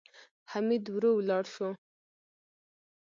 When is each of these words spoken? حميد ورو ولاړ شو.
حميد 0.51 0.85
ورو 0.95 1.11
ولاړ 1.19 1.43
شو. 1.53 1.69